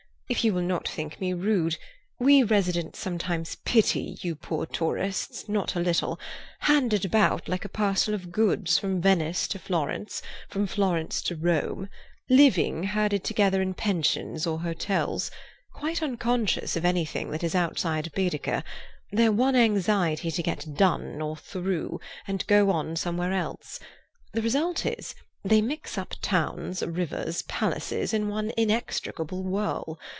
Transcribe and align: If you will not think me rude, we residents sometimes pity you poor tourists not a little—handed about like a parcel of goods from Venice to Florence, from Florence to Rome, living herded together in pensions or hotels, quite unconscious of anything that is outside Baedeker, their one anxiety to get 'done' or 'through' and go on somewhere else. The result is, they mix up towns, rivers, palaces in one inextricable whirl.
If 0.31 0.45
you 0.45 0.53
will 0.53 0.61
not 0.61 0.87
think 0.87 1.19
me 1.19 1.33
rude, 1.33 1.77
we 2.17 2.41
residents 2.41 2.99
sometimes 2.99 3.55
pity 3.65 4.17
you 4.21 4.33
poor 4.37 4.65
tourists 4.65 5.49
not 5.49 5.75
a 5.75 5.79
little—handed 5.81 7.03
about 7.03 7.49
like 7.49 7.65
a 7.65 7.69
parcel 7.69 8.13
of 8.13 8.31
goods 8.31 8.77
from 8.79 9.01
Venice 9.01 9.45
to 9.49 9.59
Florence, 9.59 10.21
from 10.47 10.67
Florence 10.67 11.21
to 11.23 11.35
Rome, 11.35 11.89
living 12.29 12.83
herded 12.83 13.25
together 13.25 13.61
in 13.61 13.73
pensions 13.73 14.47
or 14.47 14.61
hotels, 14.61 15.31
quite 15.73 16.01
unconscious 16.01 16.77
of 16.77 16.85
anything 16.85 17.29
that 17.31 17.43
is 17.43 17.53
outside 17.53 18.09
Baedeker, 18.15 18.63
their 19.11 19.33
one 19.33 19.57
anxiety 19.57 20.31
to 20.31 20.41
get 20.41 20.65
'done' 20.75 21.21
or 21.21 21.35
'through' 21.35 21.99
and 22.25 22.47
go 22.47 22.69
on 22.69 22.95
somewhere 22.95 23.33
else. 23.33 23.81
The 24.31 24.41
result 24.41 24.85
is, 24.85 25.13
they 25.43 25.61
mix 25.61 25.97
up 25.97 26.13
towns, 26.21 26.81
rivers, 26.83 27.41
palaces 27.43 28.13
in 28.13 28.29
one 28.29 28.53
inextricable 28.55 29.43
whirl. 29.43 29.99